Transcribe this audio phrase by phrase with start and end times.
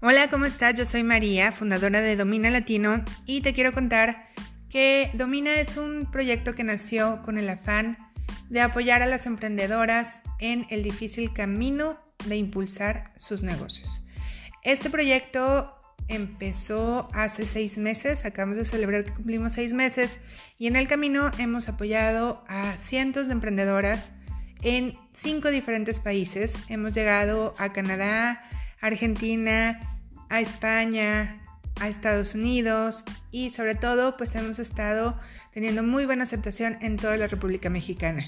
[0.00, 0.76] Hola, ¿cómo estás?
[0.76, 4.28] Yo soy María, fundadora de Domina Latino, y te quiero contar
[4.70, 7.98] que Domina es un proyecto que nació con el afán
[8.48, 14.00] de apoyar a las emprendedoras en el difícil camino de impulsar sus negocios.
[14.62, 15.74] Este proyecto
[16.06, 20.18] empezó hace seis meses, acabamos de celebrar que cumplimos seis meses,
[20.58, 24.12] y en el camino hemos apoyado a cientos de emprendedoras
[24.62, 26.54] en cinco diferentes países.
[26.68, 28.44] Hemos llegado a Canadá,
[28.80, 29.80] Argentina,
[30.28, 31.40] a España,
[31.80, 35.18] a Estados Unidos y sobre todo pues hemos estado
[35.52, 38.26] teniendo muy buena aceptación en toda la República Mexicana.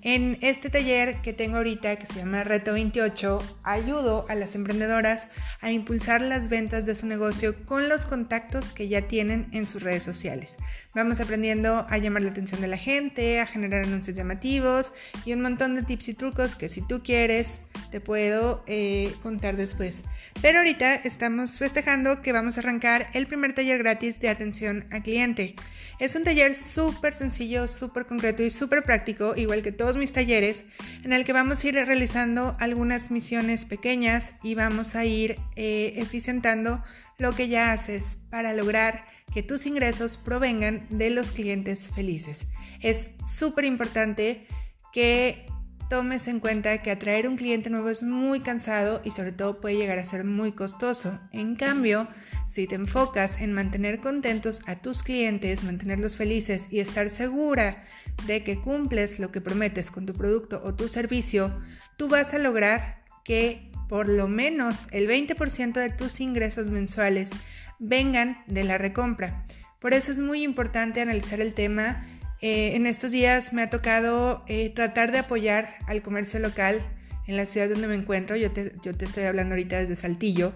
[0.00, 5.26] En este taller que tengo ahorita, que se llama Reto 28, ayudo a las emprendedoras
[5.60, 9.82] a impulsar las ventas de su negocio con los contactos que ya tienen en sus
[9.82, 10.56] redes sociales.
[10.94, 14.92] Vamos aprendiendo a llamar la atención de la gente, a generar anuncios llamativos
[15.24, 17.58] y un montón de tips y trucos que si tú quieres
[17.90, 20.02] te puedo eh, contar después.
[20.40, 25.02] Pero ahorita estamos festejando que vamos a arrancar el primer taller gratis de atención al
[25.02, 25.54] cliente.
[25.98, 30.64] Es un taller súper sencillo, súper concreto y súper práctico, igual que todos mis talleres,
[31.02, 35.94] en el que vamos a ir realizando algunas misiones pequeñas y vamos a ir eh,
[35.96, 36.82] eficientando
[37.18, 42.46] lo que ya haces para lograr que tus ingresos provengan de los clientes felices.
[42.80, 44.46] Es súper importante
[44.92, 45.46] que
[45.88, 49.76] tomes en cuenta que atraer un cliente nuevo es muy cansado y sobre todo puede
[49.76, 51.18] llegar a ser muy costoso.
[51.32, 52.08] En cambio,
[52.46, 57.84] si te enfocas en mantener contentos a tus clientes, mantenerlos felices y estar segura
[58.26, 61.58] de que cumples lo que prometes con tu producto o tu servicio,
[61.96, 67.30] tú vas a lograr que por lo menos el 20% de tus ingresos mensuales
[67.78, 69.46] vengan de la recompra.
[69.80, 72.04] Por eso es muy importante analizar el tema
[72.40, 76.80] eh, en estos días me ha tocado eh, tratar de apoyar al comercio local
[77.26, 78.36] en la ciudad donde me encuentro.
[78.36, 80.52] Yo te, yo te estoy hablando ahorita desde Saltillo.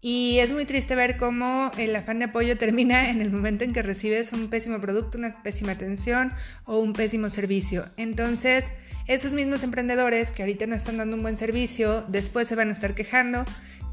[0.00, 3.72] Y es muy triste ver cómo el afán de apoyo termina en el momento en
[3.72, 6.32] que recibes un pésimo producto, una pésima atención
[6.66, 7.86] o un pésimo servicio.
[7.96, 8.70] Entonces,
[9.06, 12.72] esos mismos emprendedores que ahorita no están dando un buen servicio, después se van a
[12.72, 13.44] estar quejando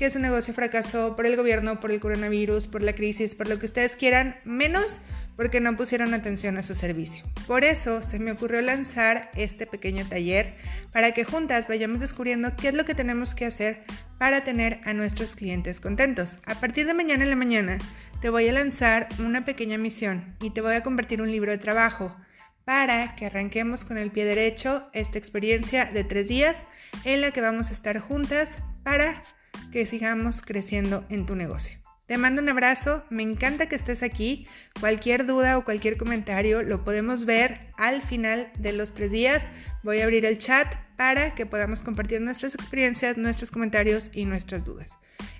[0.01, 3.59] que su negocio fracasó por el gobierno, por el coronavirus, por la crisis, por lo
[3.59, 5.00] que ustedes quieran, menos
[5.35, 7.23] porque no pusieron atención a su servicio.
[7.45, 10.56] Por eso se me ocurrió lanzar este pequeño taller
[10.91, 13.84] para que juntas vayamos descubriendo qué es lo que tenemos que hacer
[14.17, 16.39] para tener a nuestros clientes contentos.
[16.47, 17.78] A partir de mañana en la mañana
[18.22, 21.59] te voy a lanzar una pequeña misión y te voy a compartir un libro de
[21.59, 22.18] trabajo
[22.66, 26.63] para que arranquemos con el pie derecho esta experiencia de tres días
[27.03, 29.23] en la que vamos a estar juntas para
[29.72, 31.81] que sigamos creciendo en tu negocio.
[32.11, 34.45] Te mando un abrazo, me encanta que estés aquí.
[34.81, 39.47] Cualquier duda o cualquier comentario lo podemos ver al final de los tres días.
[39.81, 40.67] Voy a abrir el chat
[40.97, 44.91] para que podamos compartir nuestras experiencias, nuestros comentarios y nuestras dudas.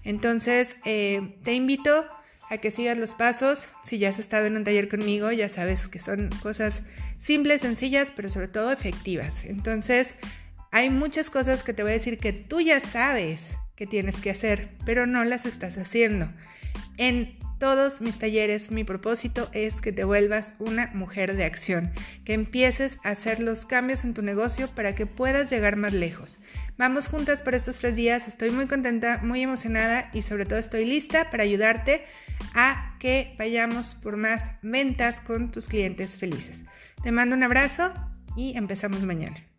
[0.04, 2.08] Entonces, eh, te invito
[2.52, 3.70] a que sigas los pasos.
[3.82, 6.82] Si ya has estado en un taller conmigo, ya sabes que son cosas
[7.18, 9.46] simples, sencillas, pero sobre todo efectivas.
[9.46, 10.16] Entonces,
[10.70, 14.32] hay muchas cosas que te voy a decir que tú ya sabes que tienes que
[14.32, 16.28] hacer, pero no las estás haciendo.
[16.98, 21.92] En todos mis talleres mi propósito es que te vuelvas una mujer de acción,
[22.26, 26.40] que empieces a hacer los cambios en tu negocio para que puedas llegar más lejos.
[26.80, 30.86] Vamos juntas por estos tres días, estoy muy contenta, muy emocionada y sobre todo estoy
[30.86, 32.04] lista para ayudarte
[32.56, 36.64] a que vayamos por más ventas con tus clientes felices.
[37.04, 37.94] Te mando un abrazo
[38.36, 39.51] y empezamos mañana.